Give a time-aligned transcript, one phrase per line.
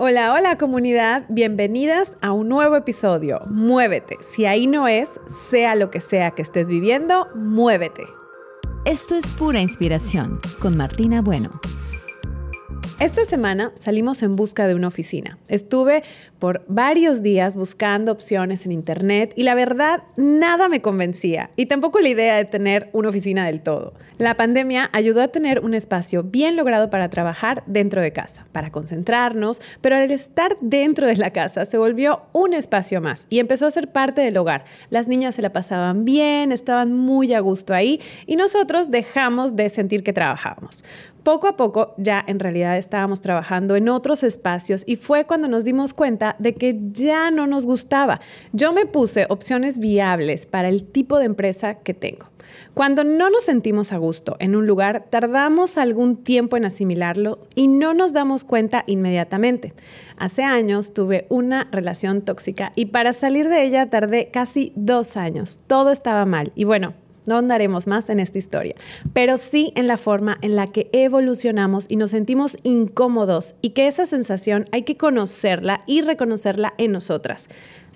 [0.00, 3.40] Hola, hola comunidad, bienvenidas a un nuevo episodio.
[3.50, 5.08] Muévete, si ahí no es,
[5.50, 8.04] sea lo que sea que estés viviendo, muévete.
[8.84, 11.50] Esto es pura inspiración con Martina Bueno.
[13.00, 15.38] Esta semana salimos en busca de una oficina.
[15.46, 16.02] Estuve
[16.40, 22.00] por varios días buscando opciones en internet y la verdad nada me convencía y tampoco
[22.00, 23.94] la idea de tener una oficina del todo.
[24.18, 28.72] La pandemia ayudó a tener un espacio bien logrado para trabajar dentro de casa, para
[28.72, 33.66] concentrarnos, pero al estar dentro de la casa se volvió un espacio más y empezó
[33.66, 34.64] a ser parte del hogar.
[34.90, 39.68] Las niñas se la pasaban bien, estaban muy a gusto ahí y nosotros dejamos de
[39.68, 40.82] sentir que trabajábamos
[41.28, 45.66] poco a poco ya en realidad estábamos trabajando en otros espacios y fue cuando nos
[45.66, 48.18] dimos cuenta de que ya no nos gustaba.
[48.54, 52.30] Yo me puse opciones viables para el tipo de empresa que tengo.
[52.72, 57.68] Cuando no nos sentimos a gusto en un lugar, tardamos algún tiempo en asimilarlo y
[57.68, 59.74] no nos damos cuenta inmediatamente.
[60.16, 65.60] Hace años tuve una relación tóxica y para salir de ella tardé casi dos años.
[65.66, 66.94] Todo estaba mal y bueno,
[67.28, 68.74] no andaremos más en esta historia,
[69.12, 73.86] pero sí en la forma en la que evolucionamos y nos sentimos incómodos y que
[73.86, 77.48] esa sensación hay que conocerla y reconocerla en nosotras.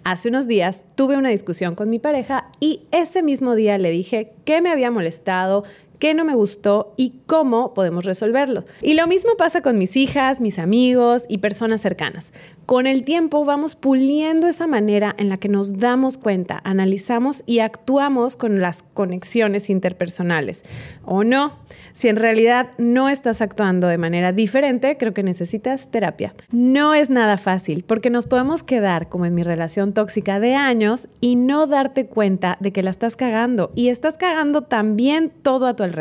[0.05, 4.33] Hace unos días tuve una discusión con mi pareja y ese mismo día le dije
[4.45, 5.65] qué me había molestado,
[6.03, 8.64] qué no me gustó y cómo podemos resolverlo.
[8.81, 12.33] Y lo mismo pasa con mis hijas, mis amigos y personas cercanas.
[12.67, 17.61] Con el tiempo vamos puliendo esa manera en la que nos damos cuenta, analizamos y
[17.61, 20.64] actuamos con las conexiones interpersonales.
[21.05, 21.53] ¿O no?
[21.92, 26.34] Si en realidad no estás actuando de manera diferente, creo que necesitas terapia.
[26.50, 31.06] No es nada fácil porque nos podemos quedar como en mi relación tóxica de años
[31.20, 35.77] y no darte cuenta de que la estás cagando y estás cagando también todo a
[35.77, 35.92] tu alrededor.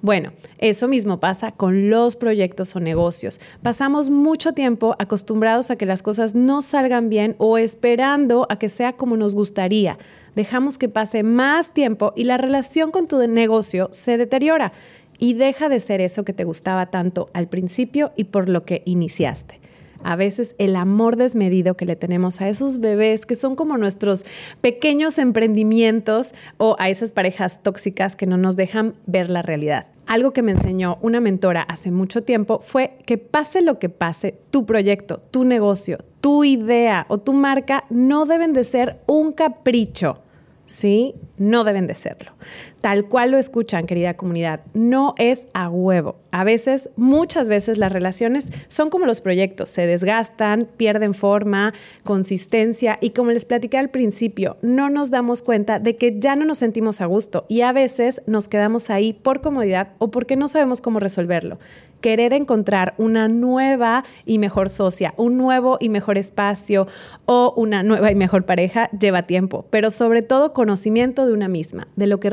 [0.00, 3.40] Bueno, eso mismo pasa con los proyectos o negocios.
[3.62, 8.68] Pasamos mucho tiempo acostumbrados a que las cosas no salgan bien o esperando a que
[8.68, 9.98] sea como nos gustaría.
[10.34, 14.72] Dejamos que pase más tiempo y la relación con tu negocio se deteriora
[15.18, 18.82] y deja de ser eso que te gustaba tanto al principio y por lo que
[18.84, 19.60] iniciaste.
[20.02, 24.24] A veces el amor desmedido que le tenemos a esos bebés que son como nuestros
[24.60, 29.86] pequeños emprendimientos o a esas parejas tóxicas que no nos dejan ver la realidad.
[30.06, 34.38] Algo que me enseñó una mentora hace mucho tiempo fue que pase lo que pase,
[34.50, 40.22] tu proyecto, tu negocio, tu idea o tu marca no deben de ser un capricho
[40.68, 41.14] ¿sí?
[41.38, 42.32] No deben de serlo.
[42.80, 46.16] Tal cual lo escuchan, querida comunidad, no es a huevo.
[46.30, 51.74] A veces, muchas veces las relaciones son como los proyectos, se desgastan, pierden forma,
[52.04, 56.44] consistencia y como les platicé al principio, no nos damos cuenta de que ya no
[56.44, 60.46] nos sentimos a gusto y a veces nos quedamos ahí por comodidad o porque no
[60.46, 61.58] sabemos cómo resolverlo
[62.00, 66.86] querer encontrar una nueva y mejor socia, un nuevo y mejor espacio
[67.26, 71.88] o una nueva y mejor pareja lleva tiempo, pero sobre todo conocimiento de una misma,
[71.96, 72.30] de lo que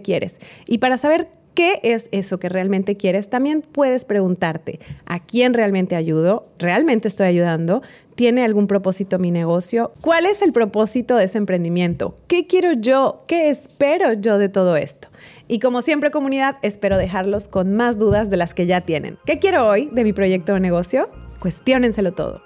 [0.00, 0.40] quieres.
[0.66, 5.96] Y para saber qué es eso que realmente quieres, también puedes preguntarte, ¿a quién realmente
[5.96, 6.44] ayudo?
[6.58, 7.82] ¿Realmente estoy ayudando?
[8.14, 9.92] ¿Tiene algún propósito mi negocio?
[10.00, 12.14] ¿Cuál es el propósito de ese emprendimiento?
[12.26, 13.18] ¿Qué quiero yo?
[13.26, 15.08] ¿Qué espero yo de todo esto?
[15.48, 19.18] Y como siempre comunidad, espero dejarlos con más dudas de las que ya tienen.
[19.26, 21.10] ¿Qué quiero hoy de mi proyecto de negocio?
[21.40, 22.42] Cuestiónenselo todo.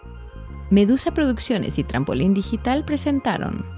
[0.71, 3.76] Medusa Producciones y Trampolín Digital presentaron